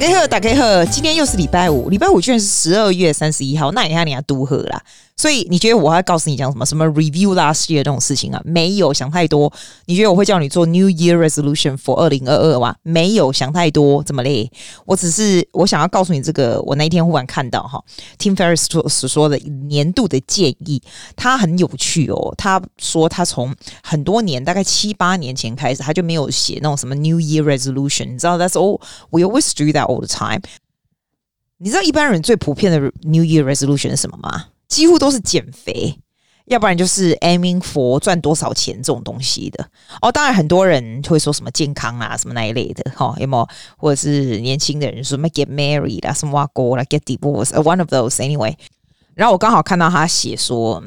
[0.00, 4.80] 大家好，大家好，今天又是礼拜五，礼拜五居然是十二月三十一号，那你看你要多喝啦。
[5.18, 6.64] 所以你觉得我要告诉你讲什么？
[6.64, 8.40] 什么 review last year 这种事情啊？
[8.44, 9.52] 没有想太多。
[9.86, 12.76] 你觉得我会叫你做 New Year Resolution for 二零二二吗？
[12.84, 14.48] 没有想太多，怎么嘞。
[14.86, 17.82] 我只是我想要告诉你这个，我那一天忽然看到哈
[18.16, 20.80] ，Tim Ferriss 所说的年度的建议，
[21.16, 22.32] 他很有趣哦。
[22.38, 28.12] 他说他从很多年，大概七八年前开始，他就没有写那种什么 New Year Resolution。
[28.12, 30.42] 你知道，That's all we always do that all the time。
[31.58, 34.44] 你知道一般人最普遍的 New Year Resolution 是什么吗？
[34.68, 35.98] 几乎都是减肥，
[36.44, 39.66] 要不然就是 aiming for 赚多少钱这种东西的
[40.02, 40.12] 哦。
[40.12, 43.48] 当然，很多人会说什么健康啊，什么那一类的哈、哦，有没有？
[43.76, 48.54] 或者是年轻的人说什么 get married 啊，什么挖沟啦，get divorced，one of those anyway。
[49.14, 50.82] 然后我刚好看到他写说，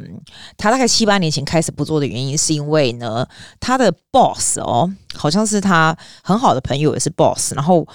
[0.58, 3.27] 他大概七八年前开始不做的原因，是因为呢，
[3.59, 7.88] 他的 boss 哦，好像是他很好的朋友也是 boss，然后。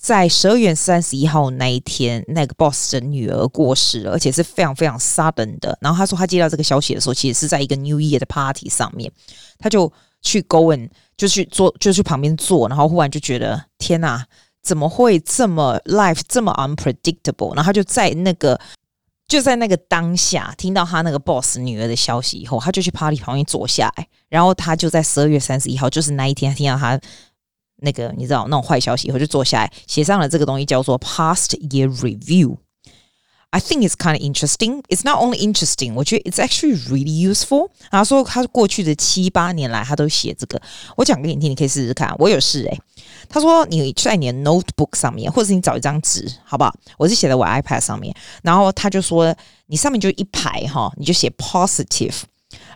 [0.00, 5.76] 在十二月三十一号那一天，那个 boss 的女儿过世了，而且是非常非常 sudden 的。
[5.82, 9.12] 然后他说他接到这个消息的时候，其实是在一个 New Year 的 party 上面，
[9.58, 9.92] 他就
[10.22, 14.24] 去 go and 就去坐，就去旁边坐，然后忽然就觉得天哪，
[14.62, 17.54] 怎么会这么 life 这么 unpredictable？
[17.54, 18.58] 然后他就在那个
[19.28, 26.98] 就在那个当下听到他那个 boss 女儿的消息以后，他就去 party 旁边坐下来，然后他就在十二月三十一号，就是那一天，听到他。
[27.82, 32.58] 那个你知道那种坏消息以后就坐下来写上了这个东西叫做 Past Year Review。
[33.52, 34.80] I think it's kind of interesting.
[34.88, 37.68] It's not only interesting，我觉得 it's actually really useful。
[37.90, 40.62] 然后说他过去的七八年来他都写这个，
[40.96, 42.14] 我讲给你听，你可以试试看。
[42.20, 42.80] 我有试诶。
[43.28, 46.72] 他说你在你的 notebook 上面，或者是你找一张纸，好不好？
[46.96, 48.14] 我是写在我 iPad 上面。
[48.44, 49.34] 然后他就说
[49.66, 52.20] 你上面就一排哈，你就写 positive，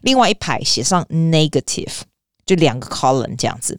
[0.02, 2.00] 另外一排写上 negative，
[2.44, 3.78] 就两个 column 这样子。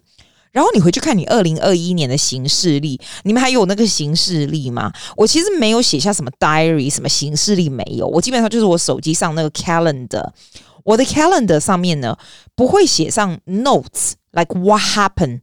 [0.55, 4.89] 然后你回去看你二零二一年的行事历，你们还有那个行事历吗？
[5.17, 8.07] 我其实没有写下什么 diary，什么行事历没有。
[8.07, 10.25] 我基本上就是我手机上那个 calendar，
[10.85, 12.17] 我的 calendar 上面呢
[12.55, 15.41] 不会写上 notes，like what happened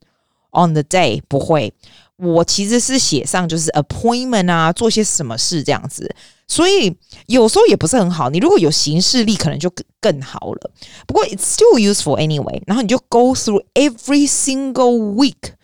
[0.50, 1.74] on the day，不会。
[2.22, 6.14] 我其实是写上就是 appointment 啊，做些什么事这样子。
[6.46, 6.94] 所以
[7.26, 8.30] 有时候也不是很好。
[8.30, 10.70] 你如果有行事历，可能就更更好了。
[11.06, 12.62] 不过 it's still useful anyway。
[12.66, 15.54] 然后你就 go through every single week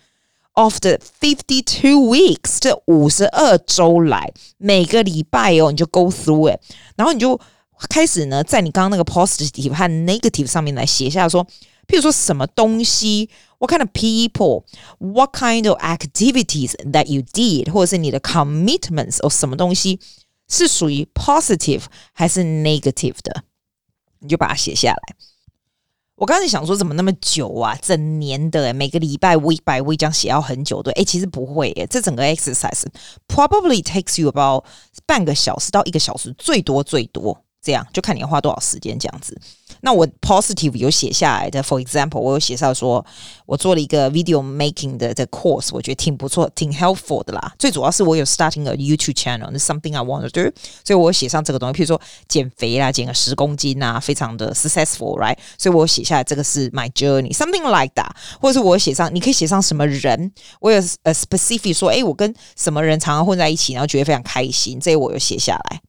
[0.53, 6.59] of the fifty two weeks，这五十二周来每个礼拜哦，你就 go through it。
[6.95, 7.39] 然后你就
[7.87, 11.45] 开始呢，在你刚刚那个 positive 和 negative 上面来写下说，
[11.88, 13.28] 譬如说什么东西，
[13.58, 20.00] what kind of people，what kind of activities that you did，或者是你的 commitments 或什么东西。
[20.46, 23.44] 是属于 positive 还是 negative 的，
[24.18, 25.16] 你就把它写下来。
[26.16, 27.74] 我刚才想说，怎么那么久啊？
[27.80, 30.92] 整年的，每个礼拜 week by week 这样写要很久，对？
[30.92, 32.84] 诶，其实不会，诶，这整个 exercise
[33.26, 34.66] probably takes you about
[35.06, 37.42] 半个小时到一个小时，最多最多。
[37.61, 39.39] 这样就看你要花多少时间这样子。
[39.81, 43.05] 那我 positive 有写下来的，for example，我有写上说，
[43.45, 47.53] 我做了一个 video making 的的 course，我觉得挺不错，挺 helpful 的啦。
[47.57, 50.51] 最主要是我有 starting a YouTube channel，that's something I want to do，
[50.83, 55.37] 所以我写上这个东西，譬如说减肥啦，减个十公斤啊，非常的 successful，right？
[55.57, 58.09] 所以我写下来这个是 my journey，something like that。
[58.41, 65.81] 或者是我写上，你可以写上什么人，我有呃 specific 说，诶，我跟什么人常常混在一起，然后觉得非常开心，这些我有写下来。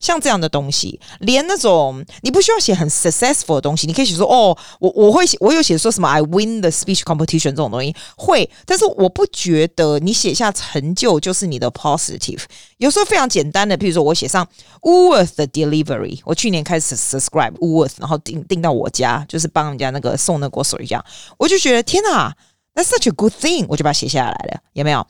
[0.00, 12.42] 像这样的东西，连那种你不需要写很 successful 的东西，你可以写说哦，我我会写，我有写说什么 I win the speech competition 这种东西会，但是我不觉得你写下成就就是你的 positive。
[12.76, 14.46] 有时候非常简单的，譬如说我写上
[14.82, 21.04] Woolworth 的 delivery，我去年开始 subscribe Woolworth，然后订订到我家，就是帮人家那个送那个水这样，
[21.36, 22.32] 我就觉得天哪
[22.78, 25.04] ！That's such a good thing，我就把它写下来了，有没有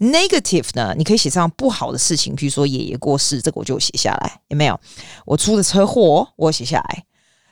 [0.00, 0.92] ？Negative 呢？
[0.98, 4.80] 你可以写上不好的事情，比如说爷爷过世，这个我就写下来，有没有？
[5.24, 7.04] 我出的车祸，我写下来。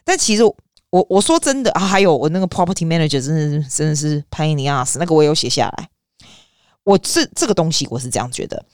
[0.03, 5.89] 但其实我我说真的啊，还有我那个 property manager 真的真的是 pain in the ass，那个我有写下来。
[6.83, 8.65] 我这这个东西我是这样觉得。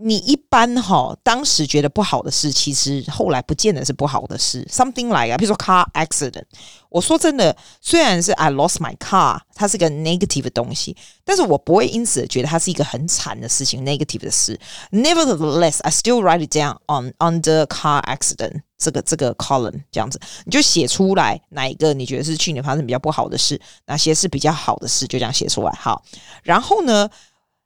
[0.00, 4.64] 你一般哈，当时觉得不好的事，其实后来不见得是不好的事。
[4.70, 6.44] Something like 啊，比如说 car accident。
[6.88, 14.58] 我说真的，虽然是 I lost my car，它是个 negative 的东西，但是我不会因此觉得它是一个很惨的事情，negative 的事。
[14.92, 25.72] Nevertheless, I still write it down on under car accident 这个这个 column 这样子，你就写出来哪一个你觉得是去年发生比较不好的事，哪些是比较好的事，就这样写出来。
[25.72, 26.04] 好，
[26.44, 27.10] 然后呢，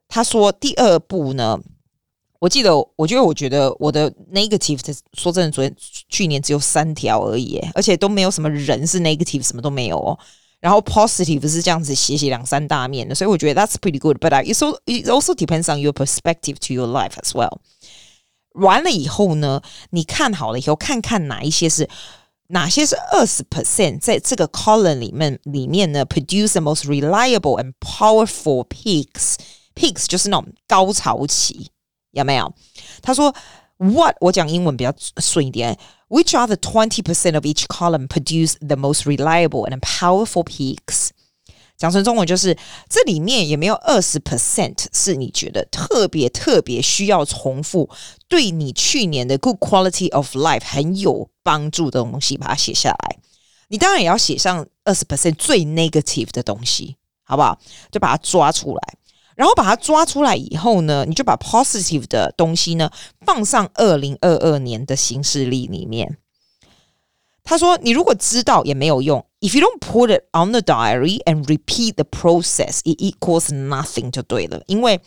[0.09, 1.61] 他说第二步呢。
[2.42, 5.76] 我记得，我觉得，我觉得我的 negative 的，说真的，昨天
[6.08, 10.18] 去年只有三条而已，而且都没有什么人是 negative，什么都没有哦。
[10.60, 16.74] 然后 positive 是这样子写写两三大面的，所以我觉得 that's pretty good。But it also it also depends on your perspective to
[16.74, 17.60] your life as well。
[18.54, 19.62] 完了以后呢，
[19.92, 21.88] 你看好了以后，看看哪一些是
[22.48, 31.70] 哪些是二十 percent 在这个 column 里面里面呢，produce the most reliable and powerful peaks。peaks 就是那种高潮期，
[32.13, 32.53] 有没有？
[33.03, 33.35] 他说
[33.77, 35.79] what 我讲英文比较顺一点。
[36.09, 41.09] Which are the twenty percent of each column produce the most reliable and powerful peaks？
[41.79, 42.57] 讲成中文就是
[42.89, 47.89] 这里面有没有二十 percent 是你觉得特别特别需要重复，
[48.29, 53.19] 对你去年的 good quality of life 很有帮助的东西，把它写下来。
[53.69, 57.59] 你当然也要写上二十 percent 最 negative 的东西，好不好？
[57.91, 58.95] 就把它抓出来。
[59.37, 62.91] 然后把它抓出来以后呢，你就把 positive 的东西呢
[63.25, 66.19] 放上二零二二年的行事历里面。
[67.45, 69.27] 他说：“你如果知道也没有用。
[69.41, 74.63] If you don't put it on the diary and repeat the process, it equals nothing 就对了。
[74.67, 75.01] 因为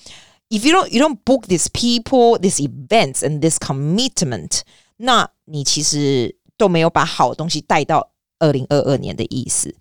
[0.50, 4.64] if you don't you don't book these people, these events and this commitment，
[4.98, 9.74] 那你其实都没有把好东西带到二零二二年的意思。”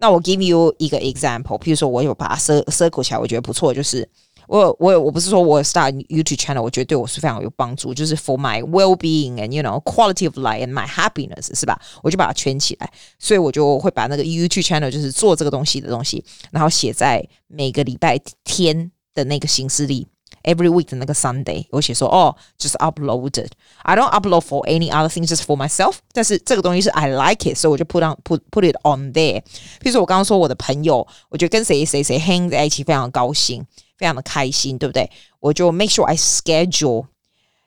[0.00, 3.74] 那我 give you 一个 example，譬如说我有把它 circle 起来，我觉得不错。
[3.74, 4.08] 就是
[4.48, 7.92] 我我我不是说我 start YouTube channel，我觉得对我是非常有帮助。
[7.92, 11.78] 就是 for my well being and you know quality of life and my happiness，是吧？
[12.02, 20.06] 我就把它圈起来，所以我就会把那个 YouTube channel 就是做这个东西的东西，然后写在每个礼拜天的那个行事历。
[20.43, 25.95] Every week 的那个 Sunday，我写说哦，just uploaded。I don't upload for any other things, just for myself。
[26.11, 29.41] 但是这个东西是 I like it，所以我就 put on put put it on there。
[29.79, 33.65] 比如说我刚刚说我的朋友，我觉得跟谁谁谁 hang 在一起非常的高兴，
[33.97, 35.09] 非常的开心，对不对？
[35.39, 37.07] 我就 make sure I schedule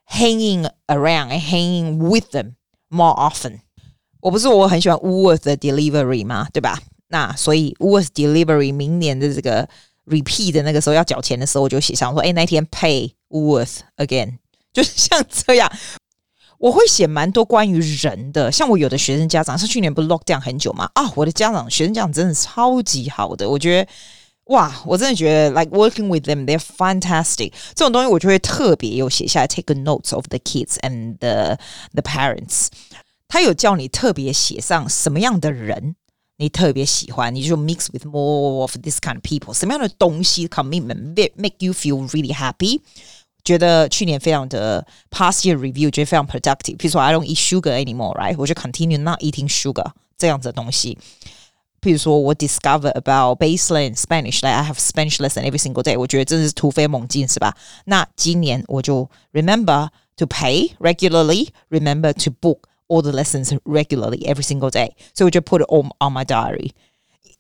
[0.09, 2.53] hanging around and hanging with them
[2.89, 3.61] more often。
[4.21, 6.47] 我不是我很喜欢 Woolworth 的 delivery 吗？
[6.53, 6.79] 对吧？
[7.09, 9.69] 那所以 Woolworth delivery 明年的这个。
[10.06, 14.38] repeat 的那个时候要缴钱的时候，我就写上说：“哎，那天 pay worth again。
[14.74, 15.72] ”就是像这样，
[16.58, 18.52] 我会写蛮多关于人的。
[18.52, 20.90] 像我有的学生家长，是去年不是 lock down 很久嘛？
[20.96, 23.92] 啊，我的家长学生家长真的超级好的，我觉得
[24.46, 27.54] 哇，我真的觉得 like working with them they're fantastic。
[27.76, 31.58] 这种东西我就会特别有写下来，take a notes of the kids and the
[31.94, 32.68] the parents。
[33.28, 35.96] 他有叫你特别写上什么样的人。
[36.37, 39.53] 你特别喜欢，你就 mix with more of this kind of people。
[39.53, 42.81] 什么样的东西 commitment make you feel really happy？
[43.45, 46.77] 觉得去年非常的 past year review，觉得非常 productive。
[46.77, 48.37] 譬如说，I don't eat sugar anymore，right？
[48.39, 50.99] 我就 continue not eating sugar 这样子的东西。
[51.81, 55.99] 譬如说我 discover about baseline Spanish，like I have Spanish lesson every single day。
[55.99, 57.57] 我觉得真是突飞猛进，是吧？
[57.87, 62.59] 那今年我就 remember to pay regularly，remember to book。
[62.89, 66.71] all the lessons regularly every single day，所以我就 put it on on my diary。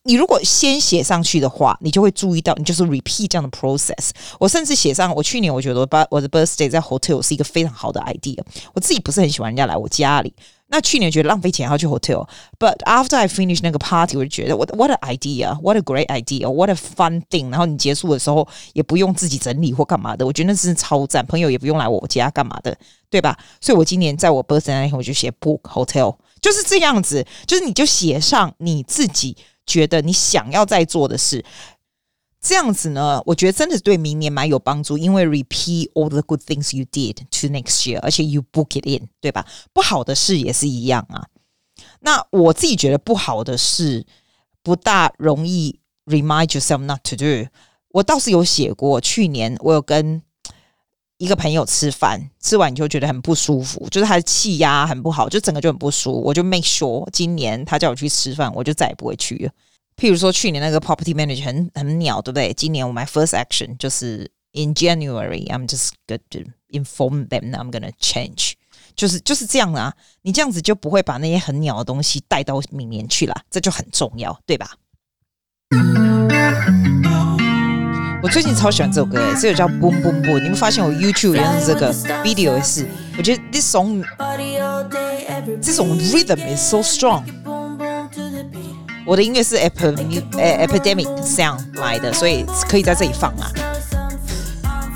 [0.05, 4.11] 你如果先写上去的话，你就会注意到，你就是 repeat 这样的 process。
[4.38, 8.38] 我甚至写上，我去年我觉得我把我的 birthday 在 hotel 是一个非常好的 idea。
[8.73, 10.32] 我自己不是很喜欢人家来我家里。
[10.74, 16.74] 那去年觉得浪费钱，要去 hotel，but after I finish 那个 party，我就觉得 what what an idea，what a great idea，what a
[16.74, 17.52] fun thing。
[17.52, 21.24] 然后你结束的时候也不用自己整理或干嘛的，我觉得那是超赞。
[21.28, 22.75] 朋友也不用来我家干嘛的，
[23.12, 23.38] 对吧？
[23.62, 29.38] 所以我今年在我 birthday 那天，我就写 book hotel，就是这样子，就是你就写上你自己
[29.68, 31.46] 觉得你想要在做的事。
[32.43, 39.47] 这样子呢，我觉得真的对明年蛮有帮助，因为 repeat all the good things you did to next year，而且 you book it in，对吧？
[39.71, 41.25] 不好的事也是一样啊。
[42.01, 44.05] 那我自己觉得不好的事
[44.62, 47.50] 不大容易 remind yourself not to do。
[47.93, 50.21] 我倒是有写过，去年我有跟
[51.17, 56.21] 一个朋友吃饭，吃完你就觉得很不舒服，就是他的气压很不好，就整个就很不舒服。
[56.21, 59.51] 我就 make sure 今年他叫我去吃饭，我就再也不会去了。
[60.03, 62.53] 譬如说，去年那个 property manager 很很鸟，对不对？
[62.53, 66.39] 今年我 my first action 就是 in January，I'm just going to
[66.72, 68.55] inform them I'm gonna change，
[68.98, 69.93] 就是就是这样啊。
[70.24, 74.72] 你这样子就不会把那些很鸟的东西带到明年去了，这就很重要，对吧？
[78.22, 80.41] 我最近超喜欢这首歌，诶，这首叫 Boom Boom Boom。
[80.41, 81.93] 你们发现我 YouTube 原来是这个
[82.25, 82.86] video 也是，
[83.17, 84.03] 我觉得 this song
[85.62, 87.24] 这种 rhythm is so strong。
[89.05, 93.51] 我的音乐是 epidemic sound 来的，所以可以在这里放啊。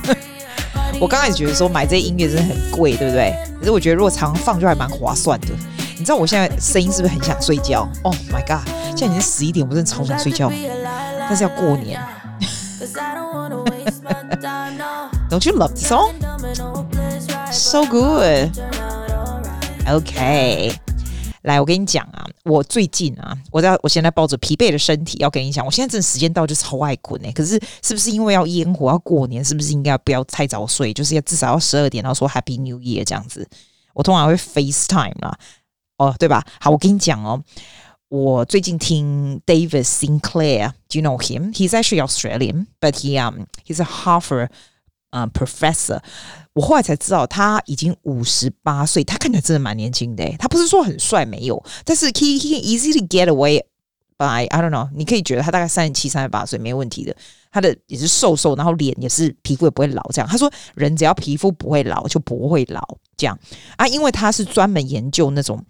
[0.99, 3.35] 我刚开始觉得说买这音乐真的很贵，对不对？
[3.59, 5.47] 可是我觉得如果常放就还蛮划算的。
[5.99, 8.67] 你知道我现在声音是不是很想睡觉？Oh my god！
[8.95, 10.51] 现在已经十一点，我真的超想睡觉。
[11.19, 11.99] 但是要过年。
[15.29, 16.13] Don't you love the song?
[17.51, 18.51] So good.
[19.85, 20.87] Okay.
[21.47, 22.27] 来，我跟你讲啊。
[22.43, 27.31] 我最近啊，我在我现在抱着疲惫的身体要跟你讲，我现在真的时间到就超爱困哎、欸。
[27.31, 30.93] 可是是不是因为要烟火要过年，是不是应该不要太早睡？
[30.93, 33.47] 就是要至少要十二点，然后说 Happy New Year 这样子。
[33.93, 35.37] 我通常会 FaceTime 啦，
[35.97, 36.45] 哦，对吧？
[36.59, 37.41] 好，我跟你讲哦，
[38.09, 41.53] 我最近听 David Sinclair，Do you know him?
[41.53, 44.49] He's actually Australian, but he um he's a Harvard
[45.09, 45.99] 啊、professor。
[46.53, 50.27] 我后来才知道他已经五十八岁，他看起来真的蛮年轻的。
[50.39, 53.61] 他不是说很帅，没有，但是 he he can easily get away
[54.17, 54.89] by I don't know。
[54.95, 57.15] 你可以觉得他大概三十七、三十八岁没问题的。
[57.49, 60.03] 他的也是瘦瘦，然后脸也是皮肤也不会老。
[60.11, 62.81] 这样他说，人只要皮肤不会老就不会老。
[63.15, 63.39] 这样
[63.77, 65.63] 啊，因为他是专门研究那种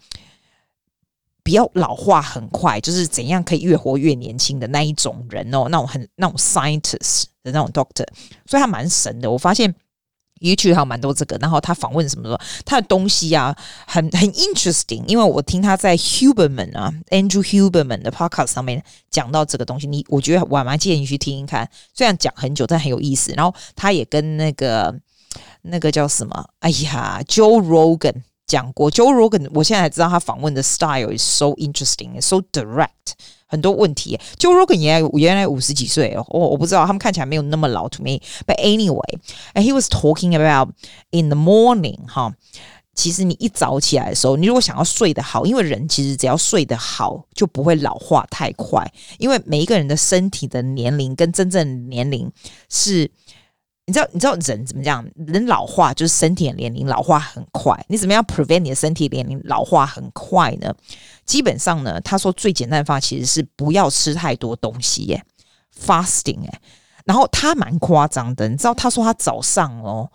[1.48, 8.06] 不要老化很快，就是怎样可以越活越年轻的那一种人哦，那种很那种 scientist 的那种 doctor，
[8.46, 9.32] 所以他蛮神的。
[9.32, 9.74] 我发现。
[10.40, 15.04] YouTube 还有蛮多这个，然后他访问什么的，他的东西啊，很很 interesting。
[15.08, 21.68] 因为我听他在 Huberman 啊，Andrew Huberman 的 podcast 上面讲到这个东西，你我觉得我蛮建议你去听听看。
[21.92, 23.34] 虽然讲很久，但很有意思。
[23.36, 24.96] 然后他也跟那个
[25.64, 28.90] 那个叫什么，哎呀，Joe Rogan 讲过。
[28.92, 32.90] Joe Rogan，我现在才知道他访问的 style is so interesting, so direct。
[33.50, 37.88] 很多问题，Joe Rogan 原来原来五十几岁哦，我我不知道，他们看起来没有那么老。
[37.88, 39.20] To me, but anyway,
[39.54, 40.70] and he was talking about
[41.12, 42.34] in the morning 哈，
[42.94, 48.86] 其实你一早起来的时候，你如果想要睡得好，因为人其实只要睡得好，就不会老化太快，
[49.18, 52.30] 因为每一个人的身体的年龄跟真正年龄
[52.70, 53.10] 是。
[53.88, 55.04] 你知道，你知道人怎么讲？
[55.16, 57.74] 人老化就是身体的年龄老化很快。
[57.88, 60.74] 你怎么样 prevent 你的身体年龄老化很快呢？
[61.26, 65.24] 基本上呢，他说最简单的方法其实是不要吃太多东西耶
[65.82, 66.62] ，fasting 哎。
[67.06, 70.12] 然后他蛮夸张的，你知道他说他早上哦。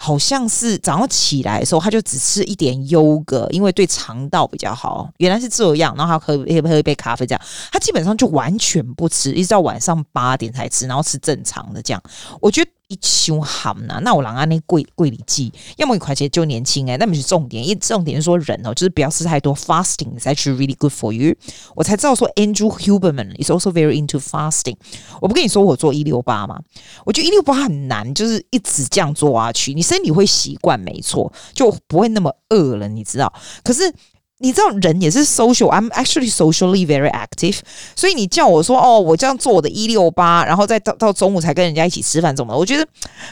[0.00, 5.10] 好像是早上起来的时候，他就只吃一点优格，因为对肠道比较好。
[5.16, 12.00] 原来是这样，然后他喝喝喝一杯咖啡，这样他基本上就完全不吃，一直到晚上八点才吃，然后吃正常的这样。
[12.40, 21.34] 我觉得一凶好呐，那我让安那贵贵里记，要么一块钱就年轻诶、欸，那么是重点，一重点是说人哦，就是不要吃太多，fasting is actually really good for you。
[21.76, 24.76] 我才知道说 Andrew Huberman is also very into fasting。
[25.20, 26.58] 我不跟你说我做一六八吗？
[27.04, 33.30] 我觉得一六八很难，就是一直这样做下去，你身体会习惯，没错，就不会那么饿了，你知道？
[33.62, 33.92] 可是
[34.40, 37.58] 你知道人也是 social，I'm actually socially very active，
[37.96, 42.56] 所以你叫我说哦，我这样做我的一六八，然后再到到中午才跟人家一起吃饭，怎么？
[42.56, 42.86] 我觉得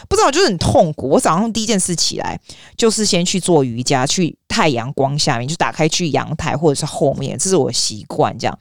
[0.08, 1.08] 不知道，就是很痛苦。
[1.08, 2.40] 我早上第一件事起来
[2.76, 8.58] 就是先去做瑜伽，去太阳光下面，就打开去阳台或者是后面，这是我习惯，这样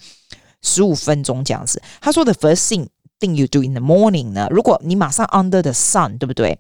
[0.62, 1.82] 十五分钟这样子。
[2.00, 2.86] 他说的 first thing
[3.20, 6.60] thing you do in the morning 呢，如果你马上 under the sun，对不对？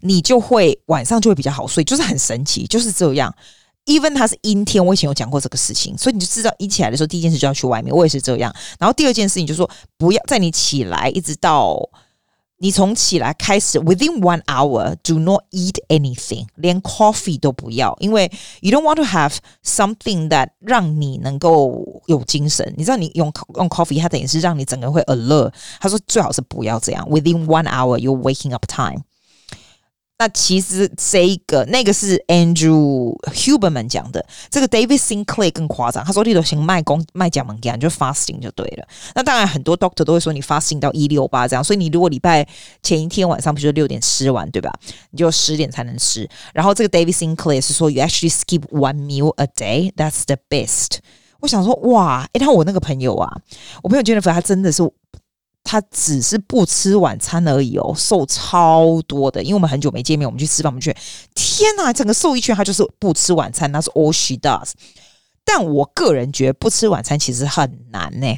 [0.00, 3.32] 你就会晚上就会比较好睡，就是很神奇，就是这样。
[3.86, 7.94] Even 它是阴天，我以前有讲过这个事情，所以你就知道一起来的时候，第一件事就要去外面。
[7.94, 8.54] 我也是这样。
[8.78, 11.78] 然后第二件事情就是说，不要在你起来一直到
[12.58, 18.28] 你从起来开始，within one hour，do not eat anything，连 coffee 都不要，因为
[18.60, 22.74] you don't want to have something that 让你能够有精神。
[22.76, 25.52] 你知道，你用用 coffee，它等于是让你整个人会 alert。
[25.78, 29.02] 他说最好是不要这样，within one hour your waking up time。
[30.18, 38.88] 那其实这一个那个是 Andrew Huberman 讲的，这个 David Sinclair 更夸张，他说你都行卖功卖假门干，就 fasting 就对了。
[39.14, 42.48] 那当然很多 doctor 都会说你 fasting 到一六八这样，所以你如果礼拜
[42.82, 44.72] 前一天晚上不是六点吃完对吧？
[45.10, 46.26] 你就十点才能吃。
[46.54, 51.00] 然后这个 David Sinclair 是说 you actually skip one meal a day，that's the best。
[51.40, 53.30] 我想说哇，诶，他我那个朋友啊，
[53.82, 54.82] 我朋友 Jennifer 他真的是。
[55.66, 59.42] 他只是不吃晚餐而已哦，瘦超多的。
[59.42, 60.96] 因为我们很久没见面，我们去吃饭，我们去
[61.34, 62.54] 天哪，整个瘦一圈。
[62.54, 64.70] 他就是不吃晚餐，那是 all she does。
[65.44, 68.36] 但我个人觉得不吃晚餐其实很难呢，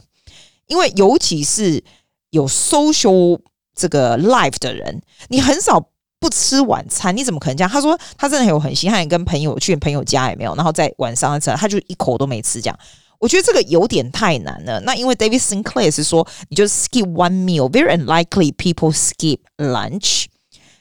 [0.67, 1.85] 因为尤其是
[2.31, 3.39] 有 social
[3.75, 7.71] 这个 life 的人，你很少不吃晚餐，你怎么可能这样？
[7.71, 12.79] 他说他真的有很心，他也跟朋友去朋友家也没有，然后在晚上吃，他就一口都没吃这样。
[13.20, 14.80] 我觉得这个有点太难了。
[14.82, 17.70] 那因为 David Sinclair 是说，你就 skip one meal.
[17.70, 20.26] Very unlikely people skip lunch.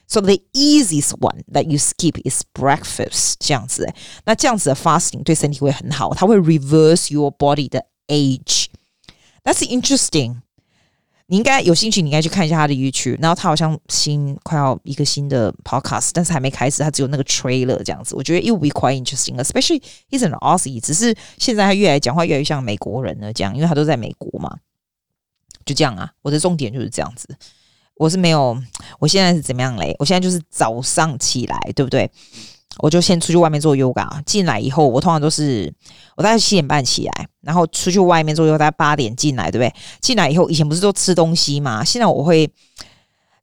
[0.07, 3.35] So the easiest one that you skip is breakfast.
[3.39, 3.91] 这样子，
[4.25, 8.65] 那这样子的 fasting 对身体会很好，它会 reverse your body 的 age.
[9.43, 10.41] That's interesting.
[11.30, 13.18] 你应该有兴趣，你应该去看一下他的 YouTube。
[13.20, 18.16] 然后他好像新快要一个新的 Podcast，但是还没开始，他只有那个 trailer 这样子。
[18.16, 20.80] 我觉得 it will be quite interesting, especially he's an Aussie。
[20.80, 24.58] 只是现在他越来讲话越来越像美国人了，这样，因为他都在美国嘛。
[25.66, 27.28] 就这样啊，我的重点就是这样子。
[27.96, 28.56] 我是没有，
[28.98, 29.94] 我现在是怎么样嘞？
[29.98, 32.10] 我现在就是早上起来，对不对？
[32.78, 35.72] 我就先出去外面做 yoga，进来以后，我通常都是
[36.16, 39.74] 我大概七点半起来，然后出去外面做 yoga，大概八点进来，对不对？
[40.00, 42.48] 进来以后，以前不是都吃东西嘛，现在我会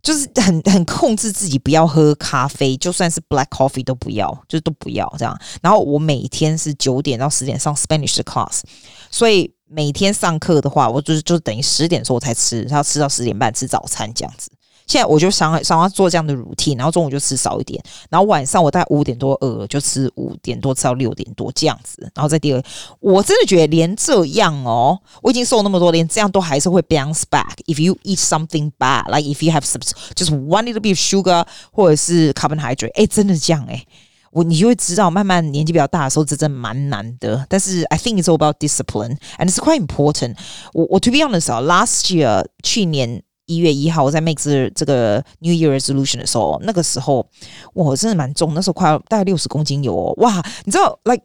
[0.01, 5.38] 就是很很控制自己，不要喝咖啡，就算是 black coffee 都不要，就是都不要这样。
[5.62, 8.62] 然后我每天是九点到十点上 Spanish class，
[9.10, 14.50] 所以每天上课的话，我就是就等于十点的时候才吃，然后吃到十点半吃早餐这样子。
[14.88, 22.63] 现在我就想想要做这样的乳 t 然后中午就吃少一点，然后晚上我大概五点多饿了就吃五点多吃到六点多这样子，然后再第二，
[23.00, 27.56] 我真的觉得连这样哦，我已经瘦那么多，连这样都还是会 bounce back。
[27.65, 29.82] If you eat something bad, like if you have some
[30.13, 33.84] just one little bit of sugar 或者是 carbohydrate，哎，真的这样哎，
[34.32, 37.44] 我你就会知道，慢慢年纪比较大的时候，这真的蛮难的。
[37.50, 40.36] 但是 I think it's all about discipline and it's quite important
[40.74, 40.84] 我。
[40.84, 43.24] 我我 to be honest 啊，last year 去年。
[43.46, 44.42] 一月一号，我在 make
[44.74, 47.25] 这个 New Year Resolution 的时候，那个时候
[47.74, 50.44] 我真的蛮重，那时候快要大概六十公斤有哦，哇！
[50.64, 51.24] 你知道，like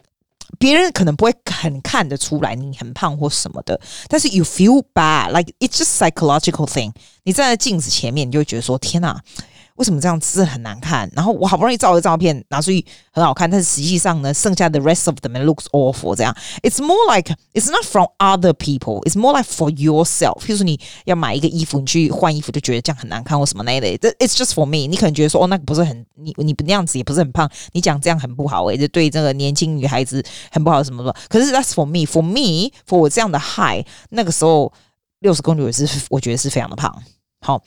[0.59, 6.93] 别人可能不会很看得出来你很胖或什么的，但是 you feel bad，like it's just psychological thing。
[7.23, 9.23] 你站在镜子前面，你就会觉得说：天哪！
[9.81, 11.11] 为什么这样子很难看？
[11.15, 16.15] 然后我好不容易照的照片拿出去很好看，但是实际上呢，剩下的 rest of them looks awful。
[16.15, 20.43] 这样，it's more like it's not from other people, it's more like for yourself。
[20.43, 24.11] 譬如说你要买一个衣服，你去换衣服就觉得这样很难看或什么那类的。
[24.19, 24.87] It's just for me。
[24.87, 30.23] 你可能觉得说哦，那个不是很你你不那样子也不是很胖，你讲这样很不好诶、欸，就对这个年轻女孩子
[30.53, 31.17] 很不好什么什么。
[31.31, 34.71] 可是 that's for me, for me, for 我这样的 high，那个时候
[35.21, 36.95] 六十公斤也是我觉得是非常的胖。
[37.41, 37.63] 好。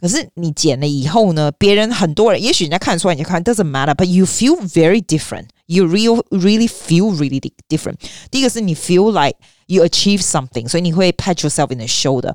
[0.00, 1.50] 可是你减了以后呢？
[1.52, 5.46] 别人很多人，也许人家看得出来，你看 doesn't matter，but you feel very different.
[5.66, 7.96] You real really feel really different.
[8.30, 12.34] 第一个是你 feel like you achieve something，所以你会 pat yourself in the shoulder。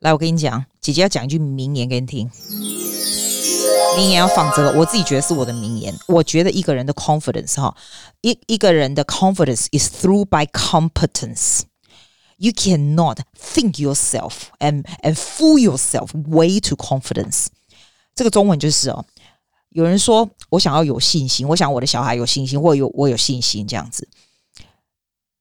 [0.00, 2.30] 来，我跟你讲，姐姐要讲一句名言给你听。
[3.96, 5.94] 名言要放这个，我自己觉得是我的名言。
[6.06, 7.76] 我觉得一个人的 confidence 哈，
[8.22, 11.60] 一一个人的 confidence is through by competence。
[12.37, 17.47] You cannot think yourself and and fool yourself way to confidence。
[18.15, 19.05] 这个中文就是哦，
[19.69, 24.07] 有人说我想要有信心，我想我的小孩有信心，或有我有信心这样子。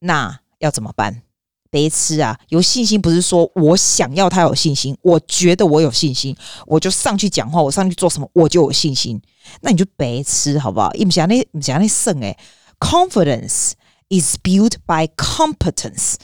[0.00, 1.22] 那要怎么办？
[1.70, 2.38] 别吃啊！
[2.50, 9.18] 有信心不是说我想要他有信心，我觉得我有信心，我就上去讲话，我上去做什么，我就有信心。
[9.62, 10.90] 那你就别吃好不好？
[10.92, 12.36] 你不想那你想那剩诶
[12.78, 13.72] ，confidence
[14.10, 16.16] is built by competence。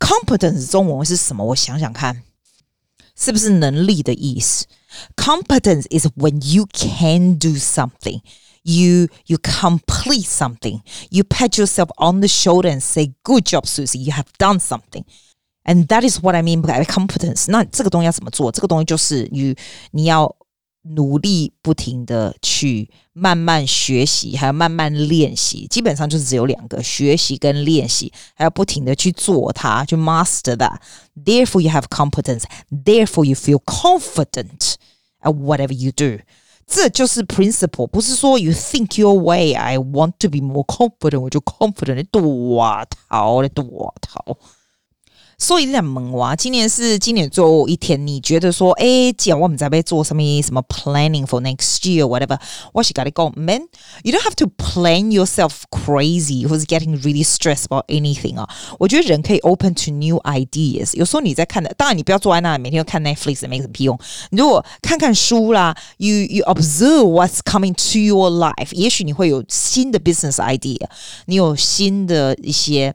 [0.00, 1.44] Competence 中文是什么？
[1.44, 2.22] 我想想看，
[3.16, 4.66] 是不是能力的意思？
[5.16, 8.20] Competence is when you can do something,
[8.62, 13.98] you you complete something, you pat yourself on the shoulder and say, "Good job, Susie,
[13.98, 15.04] you have done something."
[15.64, 17.46] And that is what I mean by competence.
[17.48, 18.52] 那这个东西要怎么做？
[18.52, 19.56] 这个东西就是你
[19.90, 20.34] 你要。
[20.83, 30.77] 努力不停的去慢慢学习，还要慢慢练习，基本上就是只有两个：学习跟练习，还要不停的去做它，去 master that。
[31.15, 32.43] Therefore, you have competence.
[32.71, 34.75] Therefore, you feel confident
[35.21, 36.23] at whatever you do。
[36.65, 39.53] 这就是 principle，不是说 you think your way.
[39.53, 41.95] I want to be more confident，我就 confident。
[41.95, 44.37] 你多逃，你多逃。
[45.41, 52.39] 所以在问我，今年是今年最后一天，你觉得说，诶，既然我们在被做什么什么 planning for next year whatever，
[52.71, 58.47] 我是跟你讲，man，you don't have to plan yourself crazy，或者 getting really stressed about anything 啊。
[58.77, 60.95] 我觉得人可以 open to new ideas。
[60.95, 63.97] 有时候你在看的，当然你不要坐在那里每天都看 Netflix，没什么屁用。
[64.29, 70.85] 你如果看看书啦，you you observe what's coming to your life，也许你会有新的 business idea，
[71.25, 72.93] 你有新的一些。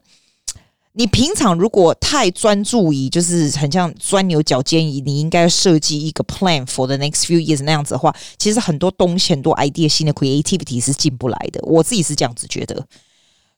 [0.99, 11.61] 你平常如果太专注于就是很像钻牛角尖，你应该设计一个 plan for the next few years 那样子的话，其实很多东西、很多 idea、新的 creativity 是进不来的。
[11.65, 12.87] 我自己是这样子觉得。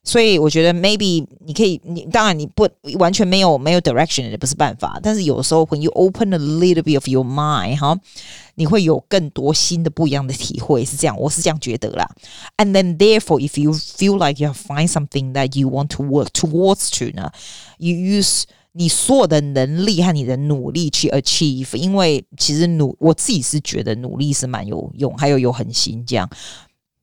[0.09, 2.67] 所以我觉得 maybe 你可以，你当然你不
[2.97, 7.95] 完全没有没有 direction 也不是办法，但是有时候 when you open a little bit of your mind 哈，
[8.55, 12.09] 你会有更多新的不一样的体会，是这样，我是这样觉得啦。
[12.57, 16.29] And then therefore if you feel like you have find something that you want to work
[16.29, 17.31] towards to 呢
[17.77, 26.27] ，you use 你所有的能力和你的努力去 achieve，因为其实努我自己是觉得努力是蛮有用，还有有恒心这样。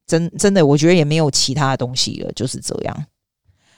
[0.07, 3.05] 真真的，我觉得也没有其他的东西了，就是这样。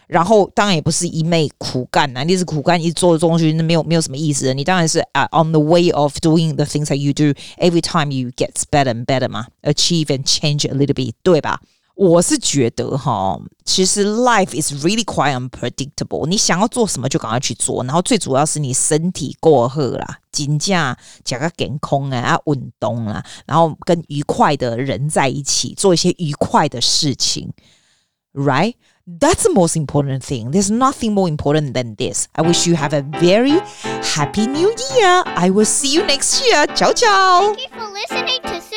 [0.06, 4.54] 然后当然也不是一昧苦干呐，你是苦干你做的东西，那没有没有什么意思。
[4.54, 9.04] 你当然是啊，on the way of doing the things that you do every time you gets better and
[9.04, 11.60] better 嘛，achieve and change a little bit，对吧？
[11.97, 16.25] 我是觉得哈，其实 life is really quite unpredictable。
[16.25, 27.53] 你想要做什么就赶快去做，然后最主要是你身体过好啦，金价加个健康啊，运动啊，然后跟愉快的人在一起，做一些愉快的事情，
[28.33, 30.49] right？That's the most important thing.
[30.51, 32.27] There's nothing more important than this.
[32.31, 33.61] I wish you have a very
[34.01, 35.23] happy new year.
[35.35, 36.65] I will see you next year.
[36.73, 37.53] Ciao, ciao.
[37.53, 38.76] Thank you for listening to Susie's